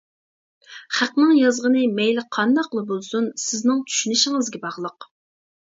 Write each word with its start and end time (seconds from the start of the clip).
خەقنىڭ 0.99 1.33
يازغىنى 1.39 1.83
مەيلى 1.99 2.25
قانداقلا 2.39 2.85
بولسۇن 2.95 3.29
سىزنىڭ 3.47 3.87
چۈشىنىشىڭىزگە 3.93 4.67
باغلىق! 4.69 5.11